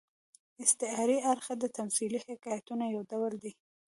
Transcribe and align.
استعاري 0.63 1.17
اړخ 1.31 1.47
د 1.61 1.65
تمثيلي 1.77 2.19
حکایتونو 2.27 2.83
یو 2.95 3.01
ډول 3.11 3.33
دئ. 3.43 3.53